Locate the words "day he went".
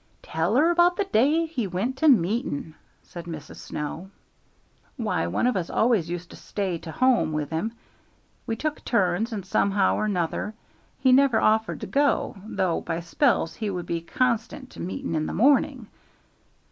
1.11-1.95